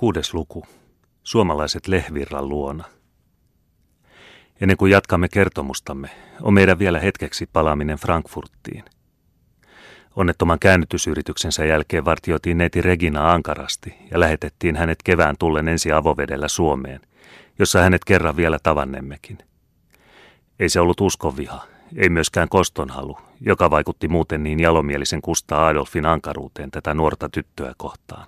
[0.00, 0.66] Kuudes luku.
[1.22, 2.84] Suomalaiset Lehvirran luona.
[4.60, 6.10] Ennen kuin jatkamme kertomustamme,
[6.42, 8.84] on meidän vielä hetkeksi palaaminen Frankfurttiin.
[10.16, 17.00] Onnettoman käännytysyrityksensä jälkeen vartioitiin neiti Regina ankarasti ja lähetettiin hänet kevään tullen ensi avovedellä Suomeen,
[17.58, 19.38] jossa hänet kerran vielä tavannemmekin.
[20.60, 21.64] Ei se ollut uskonviha,
[21.96, 28.26] ei myöskään kostonhalu, joka vaikutti muuten niin jalomielisen Kustaa Adolfin ankaruuteen tätä nuorta tyttöä kohtaan.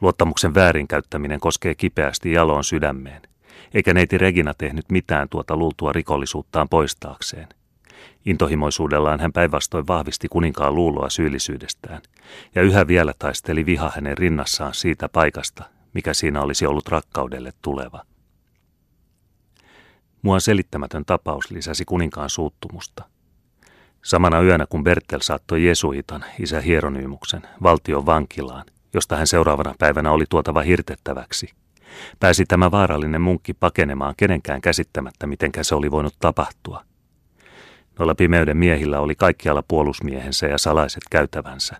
[0.00, 3.22] Luottamuksen väärinkäyttäminen koskee kipeästi jaloon sydämeen,
[3.74, 7.48] eikä neiti Regina tehnyt mitään tuota luultua rikollisuuttaan poistaakseen.
[8.26, 12.02] Intohimoisuudellaan hän päinvastoin vahvisti kuninkaan luuloa syyllisyydestään,
[12.54, 18.04] ja yhä vielä taisteli viha hänen rinnassaan siitä paikasta, mikä siinä olisi ollut rakkaudelle tuleva.
[20.22, 23.04] Mua selittämätön tapaus lisäsi kuninkaan suuttumusta.
[24.04, 30.24] Samana yönä kun Bertel saattoi Jesuitan, isä Hieronyymuksen, valtion vankilaan, josta hän seuraavana päivänä oli
[30.28, 31.50] tuotava hirtettäväksi.
[32.20, 36.84] Pääsi tämä vaarallinen munkki pakenemaan kenenkään käsittämättä, mitenkä se oli voinut tapahtua.
[37.98, 41.76] Noilla pimeyden miehillä oli kaikkialla puolusmiehensä ja salaiset käytävänsä.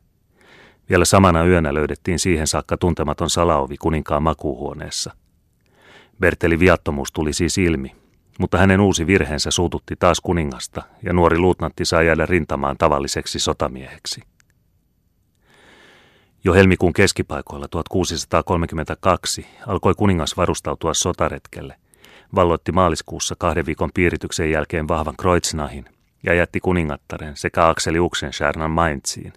[0.91, 5.13] Vielä samana yönä löydettiin siihen saakka tuntematon salaovi kuninkaan makuuhuoneessa.
[6.21, 7.97] Berteli viattomuus tuli siis ilmi,
[8.39, 14.23] mutta hänen uusi virheensä suututti taas kuningasta ja nuori luutnantti sai jäädä rintamaan tavalliseksi sotamieheksi.
[16.45, 21.77] Jo helmikuun keskipaikoilla 1632 alkoi kuningas varustautua sotaretkelle,
[22.35, 25.85] valloitti maaliskuussa kahden viikon piirityksen jälkeen vahvan Kreuznahin
[26.23, 29.33] ja jätti kuningattaren sekä Akseli Uksenstjernan Mainziin.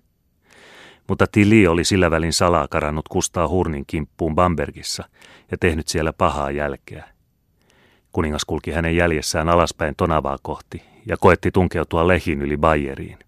[1.08, 5.04] Mutta Tili oli sillä välin salaa karannut Kustaa Hurnin kimppuun Bambergissa
[5.52, 7.08] ja tehnyt siellä pahaa jälkeä.
[8.12, 13.20] Kuningas kulki hänen jäljessään alaspäin Tonavaa kohti ja koetti tunkeutua Lehin yli Bayeriin.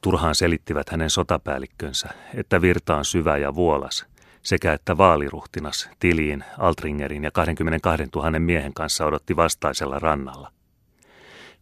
[0.00, 4.06] Turhaan selittivät hänen sotapäällikkönsä, että virta on syvä ja vuolas,
[4.42, 10.52] sekä että vaaliruhtinas Tiliin, Altringerin ja 22 000 miehen kanssa odotti vastaisella rannalla.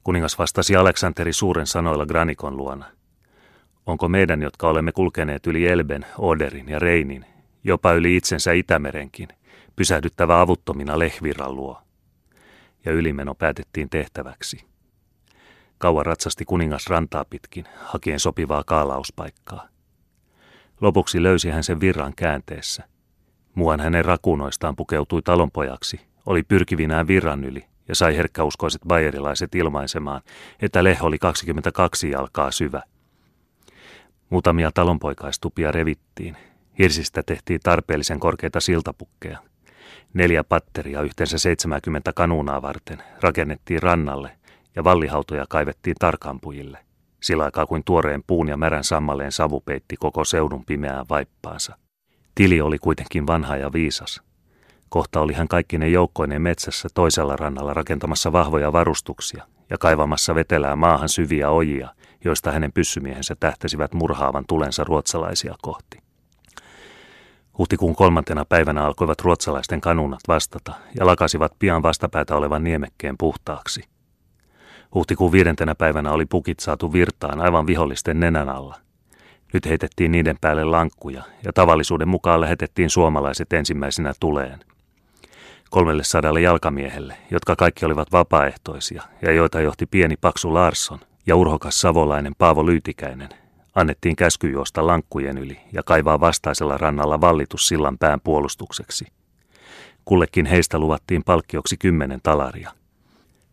[0.04, 2.86] Kuningas vastasi Aleksanteri suuren sanoilla Granikon luona.
[3.86, 7.24] Onko meidän, jotka olemme kulkeneet yli Elben, Oderin ja Reinin,
[7.64, 9.28] jopa yli itsensä Itämerenkin,
[9.76, 11.82] pysähdyttävä avuttomina Lehvirran luo?
[12.84, 14.75] Ja ylimeno päätettiin tehtäväksi.
[15.78, 19.68] Kauan ratsasti kuningas rantaa pitkin, hakien sopivaa kaalauspaikkaa.
[20.80, 22.84] Lopuksi löysi hän sen virran käänteessä.
[23.54, 30.22] Muuan hänen rakunoistaan pukeutui talonpojaksi, oli pyrkivinään virran yli ja sai herkkäuskoiset bayerilaiset ilmaisemaan,
[30.62, 32.82] että leh oli 22 jalkaa syvä.
[34.30, 36.36] Muutamia talonpoikaistupia revittiin.
[36.78, 39.38] Hirsistä tehtiin tarpeellisen korkeita siltapukkeja.
[40.14, 44.30] Neljä patteria yhteensä 70 kanuunaa varten rakennettiin rannalle
[44.76, 46.78] ja vallihautoja kaivettiin tarkampujille,
[47.22, 51.76] sillä aikaa kuin tuoreen puun ja märän sammaleen savu peitti koko seudun pimeään vaippaansa.
[52.34, 54.22] Tili oli kuitenkin vanha ja viisas.
[54.88, 61.08] Kohta oli hän kaikkinen joukkoineen metsässä toisella rannalla rakentamassa vahvoja varustuksia ja kaivamassa vetelää maahan
[61.08, 61.88] syviä ojia,
[62.24, 65.98] joista hänen pyssymiehensä tähtäsivät murhaavan tulensa ruotsalaisia kohti.
[67.58, 73.82] Huhtikuun kolmantena päivänä alkoivat ruotsalaisten kanunat vastata ja lakasivat pian vastapäätä olevan niemekkeen puhtaaksi–
[74.94, 78.76] Huhtikuun viidentenä päivänä oli pukit saatu virtaan aivan vihollisten nenän alla.
[79.52, 84.60] Nyt heitettiin niiden päälle lankkuja ja tavallisuuden mukaan lähetettiin suomalaiset ensimmäisenä tuleen.
[85.70, 91.80] Kolmelle sadalle jalkamiehelle, jotka kaikki olivat vapaaehtoisia ja joita johti pieni Paksu Larsson ja urhokas
[91.80, 93.28] savolainen Paavo Lyytikäinen,
[93.74, 99.06] annettiin käsky juosta lankkujen yli ja kaivaa vastaisella rannalla vallitus sillan pään puolustukseksi.
[100.04, 102.70] Kullekin heistä luvattiin palkkioksi kymmenen talaria–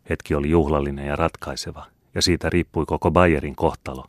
[0.09, 4.05] Hetki oli juhlallinen ja ratkaiseva, ja siitä riippui koko Bayerin kohtalo,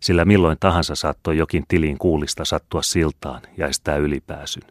[0.00, 4.62] sillä milloin tahansa saattoi jokin tilin kuulista sattua siltaan ja estää ylipääsyn.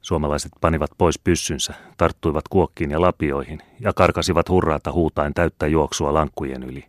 [0.00, 6.62] Suomalaiset panivat pois pyssynsä, tarttuivat kuokkiin ja lapioihin ja karkasivat hurraata huutain täyttä juoksua lankkujen
[6.62, 6.84] yli.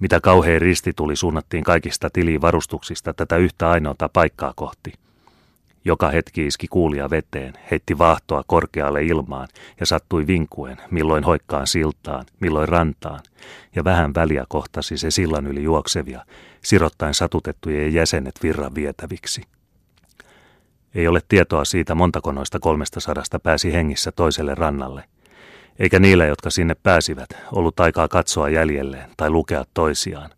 [0.00, 4.92] Mitä kauhein risti tuli suunnattiin kaikista tilivarustuksista tätä yhtä ainoata paikkaa kohti–
[5.84, 9.48] joka hetki iski kuulia veteen, heitti vaahtoa korkealle ilmaan
[9.80, 13.20] ja sattui vinkuen, milloin hoikkaan siltaan, milloin rantaan,
[13.76, 16.24] ja vähän väliä kohtasi se sillan yli juoksevia,
[16.64, 19.42] sirottaen satutettujen jäsenet virran vietäviksi.
[20.94, 25.04] Ei ole tietoa siitä, montako noista kolmesta sadasta pääsi hengissä toiselle rannalle,
[25.78, 30.30] eikä niillä, jotka sinne pääsivät, ollut aikaa katsoa jäljelleen tai lukea toisiaan.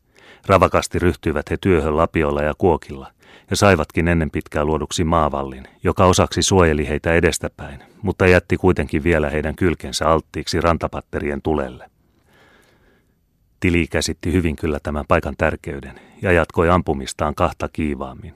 [0.47, 3.13] Ravakasti ryhtyivät he työhön lapiolla ja kuokilla–
[3.51, 9.31] ja saivatkin ennen pitkää luoduksi maavallin, joka osaksi suojeli heitä edestäpäin, mutta jätti kuitenkin vielä
[9.31, 11.91] heidän kylkensä alttiiksi rantapatterien tulelle.
[13.61, 18.35] Tili käsitti hyvin kyllä tämän paikan tärkeyden ja jatkoi ampumistaan kahta kiivaammin.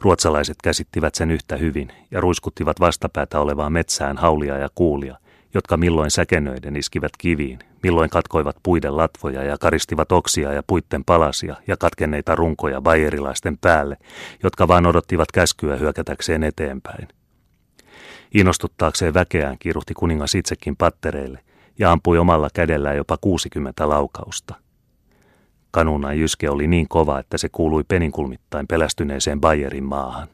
[0.00, 5.18] Ruotsalaiset käsittivät sen yhtä hyvin ja ruiskuttivat vastapäätä olevaa metsään haulia ja kuulia,
[5.56, 11.56] jotka milloin säkenöiden iskivät kiviin, milloin katkoivat puiden latvoja ja karistivat oksia ja puitten palasia
[11.66, 13.96] ja katkenneita runkoja bayerilaisten päälle,
[14.42, 17.08] jotka vaan odottivat käskyä hyökätäkseen eteenpäin.
[18.34, 21.38] Innostuttaakseen väkeään kiiruhti kuningas itsekin pattereille
[21.78, 24.54] ja ampui omalla kädellään jopa 60 laukausta.
[25.70, 30.28] Kanunan jyske oli niin kova, että se kuului peninkulmittain pelästyneeseen Bayerin maahan.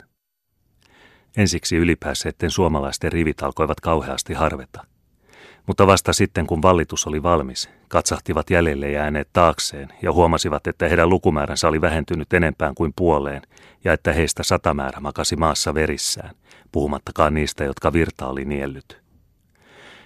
[1.37, 4.92] Ensiksi ylipääseiden suomalaisten rivit alkoivat kauheasti harveta.
[5.67, 11.09] Mutta vasta sitten, kun vallitus oli valmis, katsahtivat jäljelle jääneet taakseen ja huomasivat, että heidän
[11.09, 13.43] lukumääränsä oli vähentynyt enempään kuin puoleen
[13.85, 16.35] ja että heistä satamäärä makasi maassa verissään,
[16.73, 19.03] puhumattakaan niistä, jotka virta oli niellyt.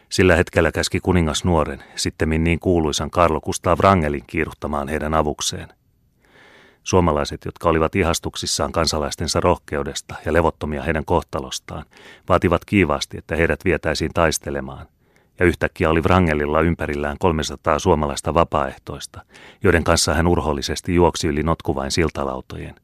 [0.09, 5.69] Sillä hetkellä käski kuningas nuoren, sittemmin niin kuuluisan Karlo Gustav Rangelin kiiruhtamaan heidän avukseen.
[6.83, 11.85] Suomalaiset, jotka olivat ihastuksissaan kansalaistensa rohkeudesta ja levottomia heidän kohtalostaan,
[12.29, 14.87] vaativat kiivaasti, että heidät vietäisiin taistelemaan,
[15.41, 19.21] ja yhtäkkiä oli Wrangelilla ympärillään 300 suomalaista vapaaehtoista,
[19.65, 22.75] joiden kanssa hän urhollisesti juoksi yli notkuvain siltalautojen.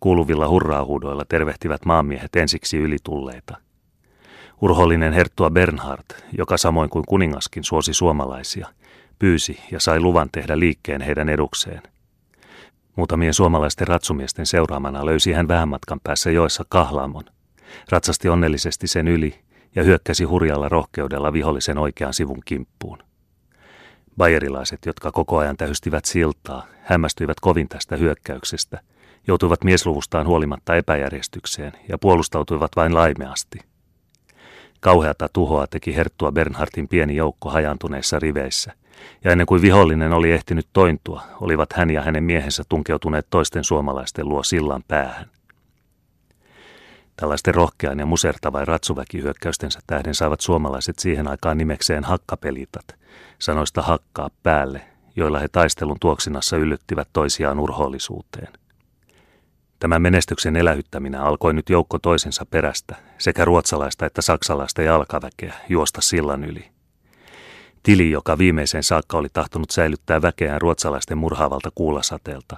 [0.00, 3.56] Kuuluvilla hurraahuudoilla tervehtivät maanmiehet ensiksi ylitulleita.
[4.60, 6.04] Urhollinen herttua Bernhard,
[6.38, 8.68] joka samoin kuin kuningaskin suosi suomalaisia,
[9.18, 11.82] pyysi ja sai luvan tehdä liikkeen heidän edukseen.
[12.96, 17.24] Muutamien suomalaisten ratsumiesten seuraamana löysi hän vähän matkan päässä joessa kahlaamon.
[17.90, 22.98] Ratsasti onnellisesti sen yli ja hyökkäsi hurjalla rohkeudella vihollisen oikean sivun kimppuun.
[24.16, 28.80] Bayerilaiset, jotka koko ajan tähystivät siltaa, hämmästyivät kovin tästä hyökkäyksestä,
[29.26, 33.58] joutuivat miesluvustaan huolimatta epäjärjestykseen ja puolustautuivat vain laimeasti.
[34.80, 38.72] Kauheata tuhoa teki Herttua Bernhardin pieni joukko hajantuneissa riveissä,
[39.24, 44.28] ja ennen kuin vihollinen oli ehtinyt tointua, olivat hän ja hänen miehensä tunkeutuneet toisten suomalaisten
[44.28, 45.37] luo sillan päähän.
[47.20, 52.84] Tällaisten rohkean ja musertavain ratsuväkihyökkäystensä tähden saivat suomalaiset siihen aikaan nimekseen hakkapelitat,
[53.38, 54.80] sanoista hakkaa päälle,
[55.16, 58.52] joilla he taistelun tuoksinassa yllyttivät toisiaan urhoollisuuteen.
[59.78, 66.44] Tämä menestyksen elähyttäminen alkoi nyt joukko toisensa perästä, sekä ruotsalaista että saksalaista jalkaväkeä, juosta sillan
[66.44, 66.70] yli–
[67.82, 72.56] Tili, joka viimeiseen saakka oli tahtonut säilyttää väkeään ruotsalaisten murhaavalta kuulasateelta,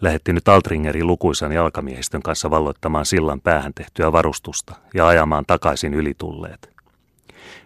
[0.00, 6.72] lähetti nyt Altringerin lukuisan jalkamiehistön kanssa valloittamaan sillan päähän tehtyä varustusta ja ajamaan takaisin ylitulleet.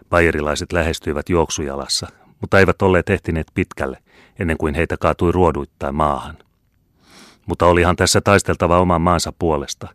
[0.09, 2.07] Bayerilaiset lähestyivät juoksujalassa,
[2.41, 3.97] mutta eivät olleet ehtineet pitkälle,
[4.39, 6.37] ennen kuin heitä kaatui ruoduittain maahan.
[7.45, 9.87] Mutta olihan tässä taisteltava oman maansa puolesta,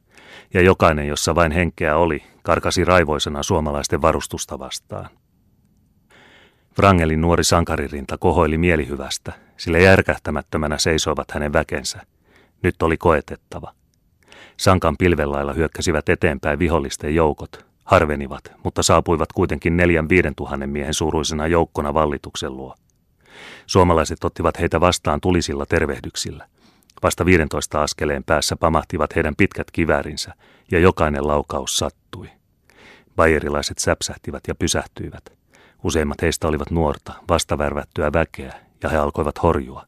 [0.55, 5.09] ja jokainen, jossa vain henkeä oli, karkasi raivoisena suomalaisten varustusta vastaan.
[6.79, 12.01] Wrangelin nuori sankaririnta kohoili mielihyvästä, sillä järkähtämättömänä seisoivat hänen väkensä.
[12.63, 13.75] Nyt oli koetettava.
[14.57, 21.47] Sankan pilvellailla hyökkäsivät eteenpäin vihollisten joukot, harvenivat, mutta saapuivat kuitenkin neljän viiden tuhannen miehen suuruisena
[21.47, 22.75] joukkona vallituksen luo.
[23.67, 26.47] Suomalaiset ottivat heitä vastaan tulisilla tervehdyksillä.
[27.03, 30.35] Vasta 15 askeleen päässä pamahtivat heidän pitkät kiväärinsä,
[30.71, 32.31] ja jokainen laukaus sattui.
[33.17, 35.23] Bayerilaiset säpsähtivät ja pysähtyivät–
[35.85, 39.85] Useimmat heistä olivat nuorta, vastavärvättyä väkeä, ja he alkoivat horjua.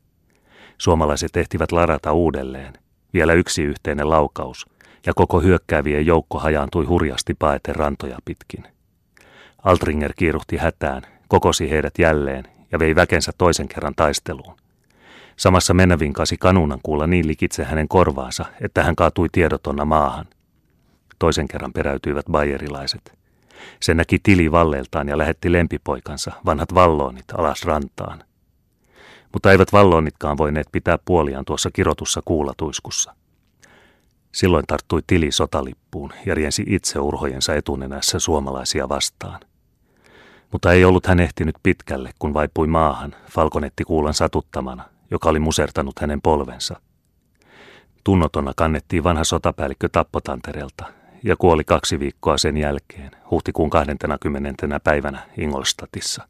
[0.78, 2.72] Suomalaiset ehtivät larata uudelleen.
[3.12, 4.66] Vielä yksi yhteinen laukaus,
[5.06, 8.64] ja koko hyökkäävien joukko hajaantui hurjasti paeten rantoja pitkin.
[9.64, 14.56] Altringer kiiruhti hätään, kokosi heidät jälleen ja vei väkensä toisen kerran taisteluun.
[15.36, 20.26] Samassa menävinkasi kanunan kuulla niin likitse hänen korvaansa, että hän kaatui tiedotonna maahan.
[21.18, 23.23] Toisen kerran peräytyivät bayerilaiset.
[23.80, 28.24] Se näki tili valleeltaan ja lähetti lempipoikansa, vanhat valloonit, alas rantaan.
[29.32, 33.14] Mutta eivät valloonitkaan voineet pitää puoliaan tuossa kirotussa kuulatuiskussa.
[34.32, 39.40] Silloin tarttui tili sotalippuun ja riensi itse urhojensa etunenässä suomalaisia vastaan.
[40.52, 45.98] Mutta ei ollut hän ehtinyt pitkälle, kun vaipui maahan, falkonetti kuulan satuttamana, joka oli musertanut
[46.00, 46.80] hänen polvensa.
[48.04, 50.84] Tunnotona kannettiin vanha sotapäällikkö Tappotanterelta,
[51.24, 54.80] ja kuoli kaksi viikkoa sen jälkeen, huhtikuun 20.
[54.84, 56.28] päivänä Ingolstadtissa.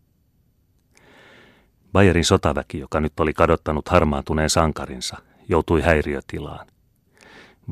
[1.92, 5.16] Bayerin sotaväki, joka nyt oli kadottanut harmaantuneen sankarinsa,
[5.48, 6.66] joutui häiriötilaan.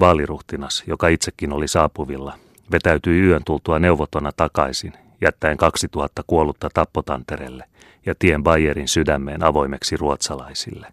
[0.00, 2.38] Vaaliruhtinas, joka itsekin oli saapuvilla,
[2.72, 7.64] vetäytyi yön tultua neuvotona takaisin, jättäen 2000 kuollutta tappotanterelle
[8.06, 10.92] ja tien Bayerin sydämeen avoimeksi ruotsalaisille.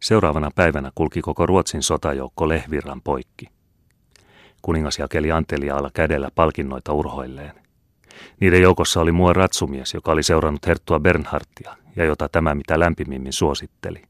[0.00, 3.48] Seuraavana päivänä kulki koko Ruotsin sotajoukko Lehvirran poikki–
[4.62, 7.52] Kuningas jakeli anteliaalla kädellä palkinnoita urhoilleen.
[8.40, 13.32] Niiden joukossa oli mua ratsumies, joka oli seurannut herttua Bernhardtia ja jota tämä mitä lämpimimmin
[13.32, 14.02] suositteli.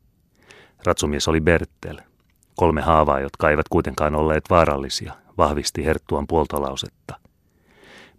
[0.84, 1.98] Ratsumies oli Bertel,
[2.56, 7.14] kolme haavaa, jotka eivät kuitenkaan olleet vaarallisia, vahvisti Herttuan puoltolausetta.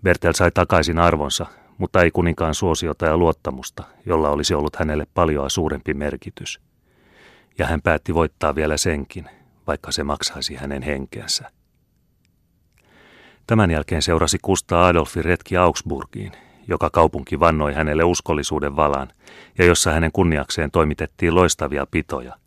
[0.04, 1.46] Bertel sai takaisin arvonsa,
[1.78, 6.60] mutta ei kuninkaan suosiota ja luottamusta, jolla olisi ollut hänelle paljon suurempi merkitys.
[7.58, 9.30] Ja hän päätti voittaa vielä senkin,
[9.68, 11.52] vaikka se maksaisi hänen henkensä.
[13.48, 16.32] Tämän jälkeen seurasi Kusta Adolfi retki Augsburgiin,
[16.68, 19.08] joka kaupunki vannoi hänelle uskollisuuden valan
[19.58, 22.38] ja jossa hänen kunniakseen toimitettiin loistavia pitoja.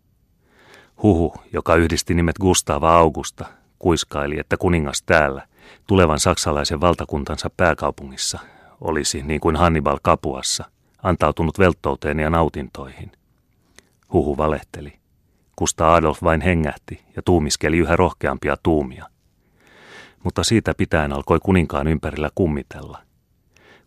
[1.02, 3.44] Huhu, joka yhdisti nimet Gustava Augusta,
[3.78, 5.42] kuiskaili, että kuningas täällä,
[5.86, 8.38] tulevan saksalaisen valtakuntansa pääkaupungissa,
[8.80, 10.64] olisi, niin kuin Hannibal Kapuassa,
[11.02, 13.12] antautunut velttouteen ja nautintoihin.
[14.12, 14.92] Huhu valehteli.
[15.56, 19.06] Kusta Adolf vain hengähti ja tuumiskeli yhä rohkeampia tuumia.
[20.26, 22.98] Mutta siitä pitäen alkoi kuninkaan ympärillä kummitella.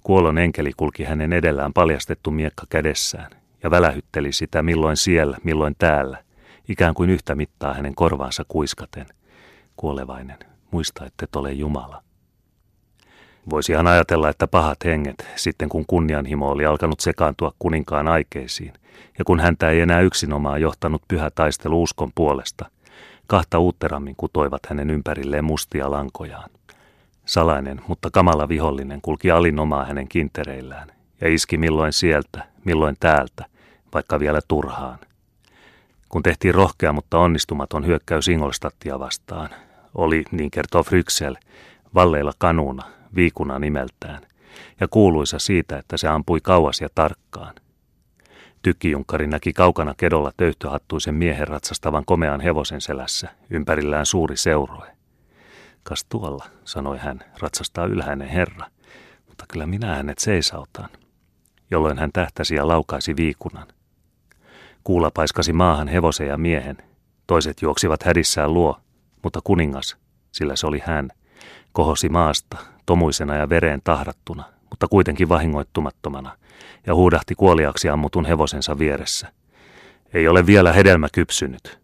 [0.03, 3.31] Kuolon enkeli kulki hänen edellään paljastettu miekka kädessään
[3.63, 6.23] ja välähytteli sitä milloin siellä, milloin täällä,
[6.69, 9.05] ikään kuin yhtä mittaa hänen korvaansa kuiskaten.
[9.77, 10.37] Kuolevainen,
[10.71, 12.03] muista, että et ole Jumala.
[13.49, 18.73] Voisihan ajatella, että pahat henget, sitten kun kunnianhimo oli alkanut sekaantua kuninkaan aikeisiin,
[19.17, 22.71] ja kun häntä ei enää yksinomaan johtanut pyhä taistelu uskon puolesta,
[23.29, 26.49] kahta uutterammin kutoivat hänen ympärilleen mustia lankojaan.
[27.25, 33.45] Salainen, mutta kamala vihollinen kulki alinomaa hänen kintereillään ja iski milloin sieltä, milloin täältä,
[33.93, 34.99] vaikka vielä turhaan.
[36.09, 39.49] Kun tehtiin rohkea, mutta onnistumaton hyökkäys Ingolstattia vastaan,
[39.95, 41.35] oli, niin kertoo Fryksel,
[41.95, 42.83] valleilla kanuna,
[43.15, 44.21] viikuna nimeltään,
[44.79, 47.55] ja kuuluisa siitä, että se ampui kauas ja tarkkaan.
[48.61, 54.91] Tykkijunkkari näki kaukana kedolla töyhtöhattuisen miehen ratsastavan komean hevosen selässä, ympärillään suuri seuroe.
[55.83, 58.65] Kas tuolla, sanoi hän, ratsastaa ylhäinen herra,
[59.27, 60.89] mutta kyllä minä hänet seisautan.
[61.71, 63.67] Jolloin hän tähtäsi ja laukaisi viikunan.
[64.83, 66.77] Kuula paiskasi maahan hevosen ja miehen.
[67.27, 68.79] Toiset juoksivat hädissään luo,
[69.23, 69.97] mutta kuningas,
[70.31, 71.09] sillä se oli hän,
[71.71, 76.37] kohosi maasta, tomuisena ja vereen tahrattuna, mutta kuitenkin vahingoittumattomana,
[76.87, 79.31] ja huudahti kuoliaksi ammutun hevosensa vieressä.
[80.13, 81.79] Ei ole vielä hedelmä kypsynyt.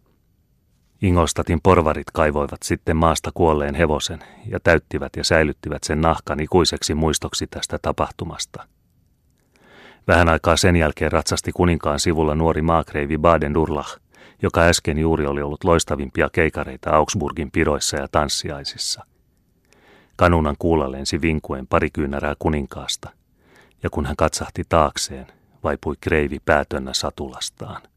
[1.02, 7.46] Ingolstatin porvarit kaivoivat sitten maasta kuolleen hevosen ja täyttivät ja säilyttivät sen nahkan ikuiseksi muistoksi
[7.46, 8.66] tästä tapahtumasta.
[10.08, 13.98] Vähän aikaa sen jälkeen ratsasti kuninkaan sivulla nuori maakreivi Baden-Durlach,
[14.42, 19.06] joka äsken juuri oli ollut loistavimpia keikareita Augsburgin piroissa ja tanssiaisissa.
[20.16, 23.10] Kanunan kuulla lensi vinkuen pari kyynärää kuninkaasta,
[23.82, 25.26] ja kun hän katsahti taakseen,
[25.64, 27.82] vaipui kreivi päätönnä satulastaan–